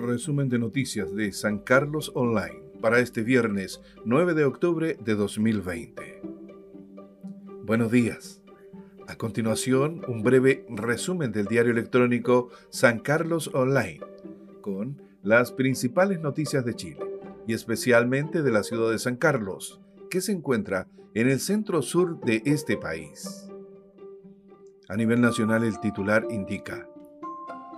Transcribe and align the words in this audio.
resumen 0.00 0.48
de 0.48 0.58
noticias 0.58 1.14
de 1.14 1.32
San 1.32 1.58
Carlos 1.58 2.12
Online 2.14 2.62
para 2.80 2.98
este 2.98 3.22
viernes 3.22 3.80
9 4.04 4.34
de 4.34 4.44
octubre 4.44 4.96
de 5.04 5.14
2020. 5.14 6.22
Buenos 7.64 7.90
días. 7.90 8.42
A 9.06 9.16
continuación, 9.16 10.02
un 10.08 10.22
breve 10.22 10.64
resumen 10.68 11.32
del 11.32 11.46
diario 11.46 11.72
electrónico 11.72 12.48
San 12.70 13.00
Carlos 13.00 13.50
Online 13.54 14.00
con 14.60 15.00
las 15.22 15.52
principales 15.52 16.20
noticias 16.20 16.64
de 16.64 16.74
Chile 16.74 17.04
y 17.46 17.54
especialmente 17.54 18.42
de 18.42 18.50
la 18.50 18.62
ciudad 18.62 18.90
de 18.90 18.98
San 18.98 19.16
Carlos, 19.16 19.80
que 20.10 20.20
se 20.20 20.32
encuentra 20.32 20.88
en 21.14 21.28
el 21.28 21.40
centro 21.40 21.82
sur 21.82 22.20
de 22.20 22.42
este 22.44 22.76
país. 22.76 23.48
A 24.88 24.96
nivel 24.96 25.20
nacional 25.20 25.64
el 25.64 25.78
titular 25.80 26.26
indica 26.30 26.88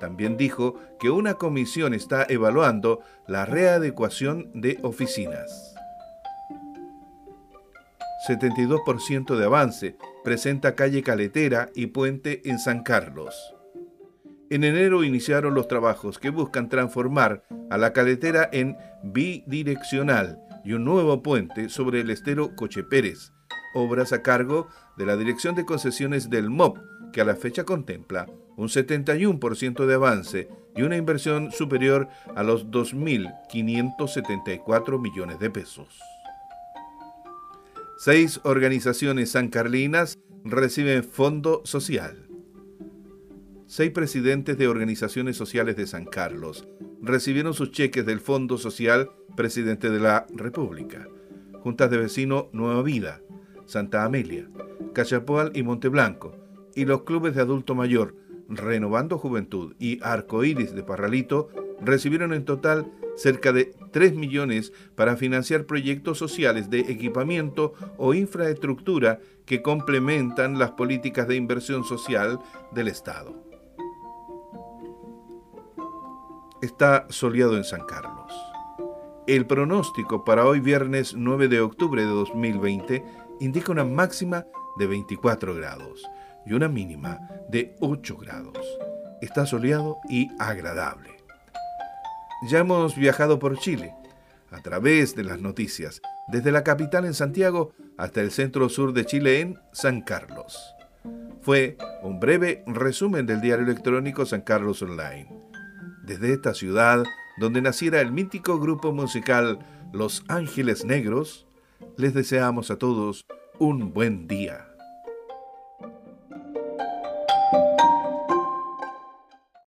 También 0.00 0.36
dijo 0.36 0.74
que 0.98 1.10
una 1.10 1.34
comisión 1.34 1.94
está 1.94 2.26
evaluando 2.28 3.00
la 3.26 3.46
readecuación 3.46 4.50
de 4.54 4.78
oficinas. 4.82 5.74
72% 8.28 9.36
de 9.36 9.44
avance 9.44 9.96
presenta 10.24 10.74
calle 10.74 11.02
Caletera 11.02 11.70
y 11.74 11.86
puente 11.86 12.42
en 12.50 12.58
San 12.58 12.82
Carlos. 12.82 13.57
En 14.50 14.64
enero 14.64 15.04
iniciaron 15.04 15.54
los 15.54 15.68
trabajos 15.68 16.18
que 16.18 16.30
buscan 16.30 16.70
transformar 16.70 17.44
a 17.68 17.76
la 17.76 17.92
caletera 17.92 18.48
en 18.50 18.78
bidireccional 19.02 20.38
y 20.64 20.72
un 20.72 20.86
nuevo 20.86 21.22
puente 21.22 21.68
sobre 21.68 22.00
el 22.00 22.08
estero 22.08 22.56
Coche 22.56 22.82
Pérez, 22.82 23.34
obras 23.74 24.14
a 24.14 24.22
cargo 24.22 24.68
de 24.96 25.04
la 25.04 25.18
Dirección 25.18 25.54
de 25.54 25.66
Concesiones 25.66 26.30
del 26.30 26.48
MOP, 26.48 26.78
que 27.12 27.20
a 27.20 27.26
la 27.26 27.36
fecha 27.36 27.64
contempla 27.64 28.24
un 28.56 28.68
71% 28.68 29.84
de 29.84 29.94
avance 29.94 30.48
y 30.74 30.80
una 30.80 30.96
inversión 30.96 31.52
superior 31.52 32.08
a 32.34 32.42
los 32.42 32.68
2.574 32.68 34.98
millones 34.98 35.38
de 35.40 35.50
pesos. 35.50 36.00
Seis 37.98 38.40
organizaciones 38.44 39.32
sancarlinas 39.32 40.16
reciben 40.44 41.04
fondo 41.04 41.60
social 41.64 42.27
seis 43.68 43.90
presidentes 43.90 44.56
de 44.56 44.66
organizaciones 44.66 45.36
sociales 45.36 45.76
de 45.76 45.86
San 45.86 46.06
Carlos 46.06 46.66
recibieron 47.02 47.52
sus 47.52 47.70
cheques 47.70 48.06
del 48.06 48.18
Fondo 48.18 48.56
Social 48.56 49.10
Presidente 49.36 49.90
de 49.90 50.00
la 50.00 50.26
República. 50.34 51.06
Juntas 51.60 51.90
de 51.90 51.98
vecinos 51.98 52.46
Nueva 52.52 52.82
Vida, 52.82 53.20
Santa 53.66 54.04
Amelia, 54.04 54.48
Cachapoal 54.94 55.52
y 55.54 55.62
Monteblanco, 55.62 56.34
y 56.74 56.86
los 56.86 57.02
clubes 57.02 57.34
de 57.34 57.42
adulto 57.42 57.74
mayor 57.74 58.16
Renovando 58.48 59.18
Juventud 59.18 59.74
y 59.78 60.02
Arcoíris 60.02 60.74
de 60.74 60.82
Parralito 60.82 61.50
recibieron 61.82 62.32
en 62.32 62.46
total 62.46 62.90
cerca 63.16 63.52
de 63.52 63.74
3 63.92 64.14
millones 64.14 64.72
para 64.94 65.16
financiar 65.16 65.66
proyectos 65.66 66.16
sociales 66.16 66.70
de 66.70 66.80
equipamiento 66.80 67.74
o 67.98 68.14
infraestructura 68.14 69.20
que 69.44 69.60
complementan 69.60 70.58
las 70.58 70.70
políticas 70.70 71.28
de 71.28 71.36
inversión 71.36 71.84
social 71.84 72.38
del 72.72 72.88
Estado. 72.88 73.47
Está 76.78 77.06
soleado 77.08 77.56
en 77.56 77.64
San 77.64 77.84
Carlos. 77.86 78.32
El 79.26 79.48
pronóstico 79.48 80.24
para 80.24 80.46
hoy 80.46 80.60
viernes 80.60 81.12
9 81.12 81.48
de 81.48 81.60
octubre 81.60 82.02
de 82.02 82.08
2020 82.08 83.04
indica 83.40 83.72
una 83.72 83.84
máxima 83.84 84.46
de 84.78 84.86
24 84.86 85.56
grados 85.56 86.04
y 86.46 86.52
una 86.52 86.68
mínima 86.68 87.18
de 87.48 87.74
8 87.80 88.16
grados. 88.18 88.64
Está 89.20 89.44
soleado 89.44 89.96
y 90.08 90.28
agradable. 90.38 91.10
Ya 92.48 92.60
hemos 92.60 92.94
viajado 92.94 93.40
por 93.40 93.58
Chile, 93.58 93.96
a 94.52 94.62
través 94.62 95.16
de 95.16 95.24
las 95.24 95.40
noticias, 95.40 96.00
desde 96.28 96.52
la 96.52 96.62
capital 96.62 97.06
en 97.06 97.14
Santiago 97.14 97.72
hasta 97.96 98.20
el 98.20 98.30
centro 98.30 98.68
sur 98.68 98.92
de 98.92 99.04
Chile 99.04 99.40
en 99.40 99.58
San 99.72 100.00
Carlos. 100.00 100.76
Fue 101.40 101.76
un 102.04 102.20
breve 102.20 102.62
resumen 102.68 103.26
del 103.26 103.40
diario 103.40 103.64
electrónico 103.64 104.24
San 104.24 104.42
Carlos 104.42 104.80
Online 104.80 105.37
desde 106.08 106.32
esta 106.32 106.54
ciudad 106.54 107.04
donde 107.36 107.60
naciera 107.60 108.00
el 108.00 108.10
mítico 108.10 108.58
grupo 108.58 108.92
musical 108.92 109.58
Los 109.92 110.24
Ángeles 110.26 110.84
Negros, 110.84 111.46
les 111.96 112.14
deseamos 112.14 112.70
a 112.70 112.78
todos 112.78 113.26
un 113.58 113.92
buen 113.92 114.26
día. 114.26 114.67